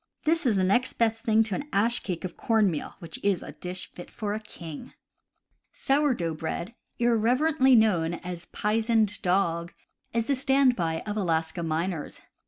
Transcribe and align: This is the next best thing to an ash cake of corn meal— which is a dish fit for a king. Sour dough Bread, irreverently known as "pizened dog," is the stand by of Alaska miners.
This 0.23 0.47
is 0.47 0.55
the 0.55 0.63
next 0.63 0.93
best 0.93 1.21
thing 1.21 1.43
to 1.43 1.53
an 1.53 1.69
ash 1.71 1.99
cake 1.99 2.25
of 2.25 2.35
corn 2.35 2.71
meal— 2.71 2.95
which 2.97 3.19
is 3.23 3.43
a 3.43 3.51
dish 3.51 3.85
fit 3.91 4.09
for 4.09 4.33
a 4.33 4.39
king. 4.39 4.93
Sour 5.73 6.15
dough 6.15 6.33
Bread, 6.33 6.73
irreverently 6.97 7.75
known 7.75 8.15
as 8.15 8.45
"pizened 8.45 9.21
dog," 9.21 9.73
is 10.11 10.25
the 10.25 10.33
stand 10.33 10.75
by 10.75 11.01
of 11.01 11.17
Alaska 11.17 11.61
miners. 11.61 12.21